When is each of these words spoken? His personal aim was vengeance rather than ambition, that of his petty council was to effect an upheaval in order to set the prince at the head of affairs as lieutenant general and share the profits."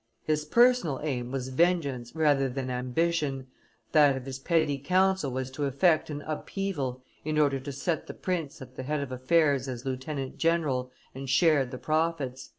His 0.23 0.45
personal 0.45 0.99
aim 1.03 1.29
was 1.31 1.49
vengeance 1.49 2.15
rather 2.15 2.49
than 2.49 2.71
ambition, 2.71 3.45
that 3.91 4.17
of 4.17 4.25
his 4.25 4.39
petty 4.39 4.79
council 4.79 5.29
was 5.29 5.51
to 5.51 5.65
effect 5.65 6.09
an 6.09 6.23
upheaval 6.23 7.03
in 7.23 7.37
order 7.37 7.59
to 7.59 7.71
set 7.71 8.07
the 8.07 8.15
prince 8.15 8.63
at 8.63 8.77
the 8.77 8.81
head 8.81 9.01
of 9.01 9.11
affairs 9.11 9.67
as 9.67 9.85
lieutenant 9.85 10.39
general 10.39 10.91
and 11.13 11.29
share 11.29 11.67
the 11.67 11.77
profits." 11.77 12.49